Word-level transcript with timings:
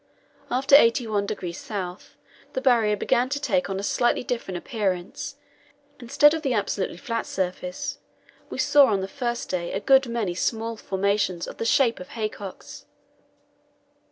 After 0.49 0.75
81° 0.75 1.93
S. 1.95 2.15
the 2.53 2.59
Barrier 2.61 2.95
began 2.97 3.29
to 3.29 3.39
take 3.39 3.69
on 3.69 3.79
a 3.79 3.83
slightly 3.83 4.23
different 4.23 4.57
appearance 4.57 5.35
instead 5.99 6.33
of 6.33 6.41
the 6.41 6.55
absolutely 6.55 6.97
flat 6.97 7.27
surface, 7.27 7.99
we 8.49 8.57
saw 8.57 8.85
on 8.87 9.01
the 9.01 9.07
first 9.07 9.51
day 9.51 9.71
a 9.71 9.79
good 9.79 10.07
many 10.07 10.33
small 10.33 10.75
formations 10.75 11.45
of 11.47 11.57
the 11.57 11.65
shape 11.65 11.99
of 11.99 12.07
haycocks. 12.17 12.87